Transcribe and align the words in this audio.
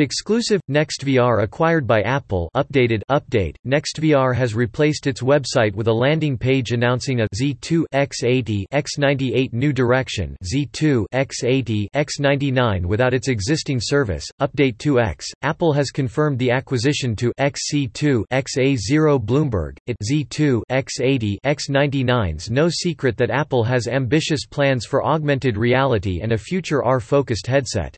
Exclusive 0.00 0.60
NextVR 0.70 1.42
acquired 1.42 1.84
by 1.84 2.02
Apple 2.02 2.48
updated 2.54 3.02
update. 3.10 3.56
NextVR 3.66 4.32
has 4.32 4.54
replaced 4.54 5.08
its 5.08 5.22
website 5.22 5.74
with 5.74 5.88
a 5.88 5.92
landing 5.92 6.38
page 6.38 6.70
announcing 6.70 7.20
a 7.20 7.26
Z2 7.34 7.82
X80 7.92 8.66
X98 8.72 9.52
new 9.52 9.72
direction 9.72 10.36
Z2 10.44 11.04
X80 11.12 11.88
X99 11.96 12.86
without 12.86 13.12
its 13.12 13.26
existing 13.26 13.80
service. 13.82 14.24
Update 14.40 14.76
2X 14.76 15.24
Apple 15.42 15.72
has 15.72 15.90
confirmed 15.90 16.38
the 16.38 16.52
acquisition 16.52 17.16
to 17.16 17.32
XC2 17.40 18.22
XA0 18.30 19.24
Bloomberg. 19.24 19.78
It 19.88 19.96
Z2 20.08 20.62
X80 20.70 21.38
X99's 21.44 22.50
no 22.52 22.68
secret 22.68 23.16
that 23.16 23.30
Apple 23.30 23.64
has 23.64 23.88
ambitious 23.88 24.46
plans 24.46 24.86
for 24.86 25.04
augmented 25.04 25.56
reality 25.56 26.20
and 26.22 26.30
a 26.30 26.38
future 26.38 26.84
AR-focused 26.84 27.48
headset 27.48 27.96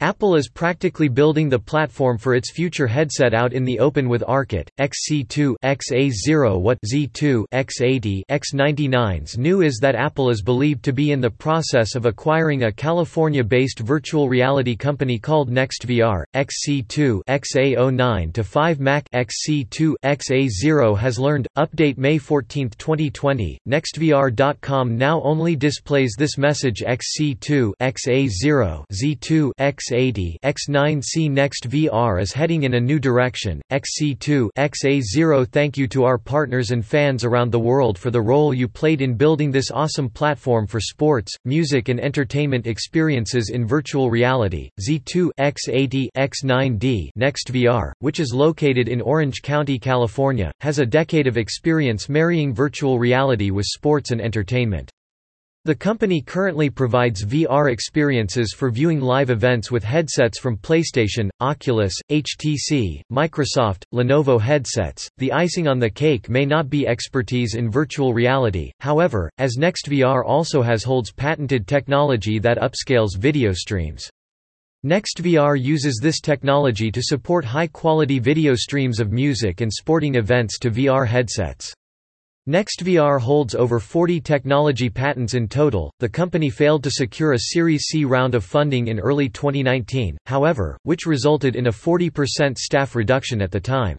Apple 0.00 0.36
is 0.36 0.48
practically 0.48 1.08
building 1.08 1.48
the 1.48 1.58
platform 1.58 2.18
for 2.18 2.36
its 2.36 2.52
future 2.52 2.86
headset 2.86 3.34
out 3.34 3.52
in 3.52 3.64
the 3.64 3.80
open 3.80 4.08
with 4.08 4.22
ARKit, 4.22 4.68
XC2 4.78 5.56
XA0 5.64 6.60
what 6.60 6.78
Z2 6.86 7.44
X80 7.52 8.22
X99's 8.30 9.36
new 9.38 9.60
is 9.60 9.80
that 9.82 9.96
Apple 9.96 10.30
is 10.30 10.40
believed 10.40 10.84
to 10.84 10.92
be 10.92 11.10
in 11.10 11.20
the 11.20 11.28
process 11.28 11.96
of 11.96 12.06
acquiring 12.06 12.62
a 12.62 12.72
California-based 12.72 13.80
virtual 13.80 14.28
reality 14.28 14.76
company 14.76 15.18
called 15.18 15.50
NextVR, 15.50 16.22
XC2 16.32 17.20
XA09 17.28 18.32
to 18.34 18.44
5 18.44 18.78
Mac 18.78 19.04
XC2 19.10 19.94
XA0 20.04 20.96
has 20.96 21.18
learned. 21.18 21.48
Update 21.56 21.98
May 21.98 22.18
14, 22.18 22.70
2020, 22.78 23.58
NextVR.com 23.68 24.96
now 24.96 25.20
only 25.22 25.56
displays 25.56 26.14
this 26.16 26.38
message 26.38 26.84
XC2 26.86 27.72
XA0 27.80 28.84
Z2 28.92 29.50
X 29.58 29.87
X80 29.88 30.36
X9C 30.44 31.30
Next 31.30 31.68
VR 31.68 32.20
is 32.20 32.32
heading 32.32 32.64
in 32.64 32.74
a 32.74 32.80
new 32.80 32.98
direction. 32.98 33.62
XC2 33.72 34.48
XA0 34.58 35.48
Thank 35.50 35.76
you 35.76 35.88
to 35.88 36.04
our 36.04 36.18
partners 36.18 36.72
and 36.72 36.84
fans 36.84 37.24
around 37.24 37.50
the 37.50 37.58
world 37.58 37.98
for 37.98 38.10
the 38.10 38.20
role 38.20 38.52
you 38.52 38.68
played 38.68 39.00
in 39.00 39.14
building 39.14 39.50
this 39.50 39.70
awesome 39.70 40.10
platform 40.10 40.66
for 40.66 40.80
sports, 40.80 41.34
music 41.44 41.88
and 41.88 42.00
entertainment 42.00 42.66
experiences 42.66 43.50
in 43.50 43.66
virtual 43.66 44.10
reality. 44.10 44.70
Z2 44.80 45.30
X80 45.38 46.08
X9D 46.16 47.10
Next 47.16 47.52
VR, 47.52 47.92
which 48.00 48.20
is 48.20 48.34
located 48.34 48.88
in 48.88 49.00
Orange 49.00 49.42
County, 49.42 49.78
California, 49.78 50.52
has 50.60 50.78
a 50.78 50.86
decade 50.86 51.26
of 51.26 51.38
experience 51.38 52.08
marrying 52.08 52.54
virtual 52.54 52.98
reality 52.98 53.50
with 53.50 53.64
sports 53.66 54.10
and 54.10 54.20
entertainment. 54.20 54.90
The 55.68 55.74
company 55.74 56.22
currently 56.22 56.70
provides 56.70 57.26
VR 57.26 57.70
experiences 57.70 58.54
for 58.56 58.70
viewing 58.70 59.02
live 59.02 59.28
events 59.28 59.70
with 59.70 59.84
headsets 59.84 60.38
from 60.38 60.56
PlayStation, 60.56 61.28
Oculus, 61.40 61.92
HTC, 62.10 63.02
Microsoft, 63.12 63.82
Lenovo 63.92 64.40
headsets. 64.40 65.10
The 65.18 65.30
icing 65.30 65.68
on 65.68 65.78
the 65.78 65.90
cake 65.90 66.30
may 66.30 66.46
not 66.46 66.70
be 66.70 66.88
expertise 66.88 67.54
in 67.54 67.70
virtual 67.70 68.14
reality, 68.14 68.72
however, 68.80 69.30
as 69.36 69.58
NextVR 69.58 70.24
also 70.24 70.62
has 70.62 70.84
holds 70.84 71.12
patented 71.12 71.66
technology 71.66 72.38
that 72.38 72.56
upscales 72.56 73.18
video 73.18 73.52
streams. 73.52 74.08
NextVR 74.86 75.60
uses 75.60 76.00
this 76.02 76.22
technology 76.22 76.90
to 76.90 77.02
support 77.02 77.44
high-quality 77.44 78.20
video 78.20 78.54
streams 78.54 79.00
of 79.00 79.12
music 79.12 79.60
and 79.60 79.70
sporting 79.70 80.14
events 80.14 80.58
to 80.60 80.70
VR 80.70 81.06
headsets. 81.06 81.74
NextVR 82.48 83.20
holds 83.20 83.54
over 83.54 83.78
40 83.78 84.22
technology 84.22 84.88
patents 84.88 85.34
in 85.34 85.48
total. 85.48 85.92
The 85.98 86.08
company 86.08 86.48
failed 86.48 86.82
to 86.84 86.90
secure 86.90 87.34
a 87.34 87.38
Series 87.38 87.82
C 87.82 88.06
round 88.06 88.34
of 88.34 88.42
funding 88.42 88.88
in 88.88 88.98
early 88.98 89.28
2019, 89.28 90.16
however, 90.24 90.78
which 90.84 91.04
resulted 91.04 91.56
in 91.56 91.66
a 91.66 91.70
40% 91.70 92.56
staff 92.56 92.94
reduction 92.94 93.42
at 93.42 93.50
the 93.50 93.60
time. 93.60 93.98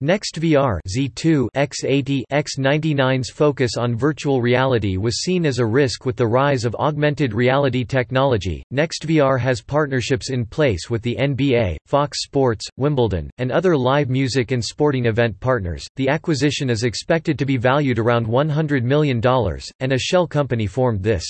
NextVR 0.00 0.78
Z2 0.86 1.48
X80 1.56 2.22
X99's 2.30 3.30
focus 3.30 3.72
on 3.76 3.96
virtual 3.96 4.40
reality 4.40 4.96
was 4.96 5.22
seen 5.22 5.44
as 5.44 5.58
a 5.58 5.66
risk 5.66 6.06
with 6.06 6.14
the 6.14 6.24
rise 6.24 6.64
of 6.64 6.76
augmented 6.76 7.34
reality 7.34 7.84
technology. 7.84 8.62
NextVR 8.72 9.40
has 9.40 9.60
partnerships 9.60 10.30
in 10.30 10.46
place 10.46 10.88
with 10.88 11.02
the 11.02 11.16
NBA, 11.16 11.78
Fox 11.84 12.22
Sports, 12.22 12.64
Wimbledon, 12.76 13.28
and 13.38 13.50
other 13.50 13.76
live 13.76 14.08
music 14.08 14.52
and 14.52 14.64
sporting 14.64 15.06
event 15.06 15.40
partners. 15.40 15.84
The 15.96 16.10
acquisition 16.10 16.70
is 16.70 16.84
expected 16.84 17.36
to 17.36 17.44
be 17.44 17.56
valued 17.56 17.98
around 17.98 18.28
$100 18.28 18.84
million, 18.84 19.20
and 19.80 19.92
a 19.92 19.98
shell 19.98 20.28
company 20.28 20.68
formed 20.68 21.02
this 21.02 21.24